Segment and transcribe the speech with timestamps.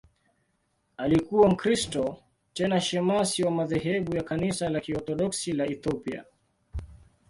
[0.97, 2.17] Alikuwa Mkristo,
[2.53, 6.25] tena shemasi wa madhehebu ya Kanisa la Kiorthodoksi la Ethiopia.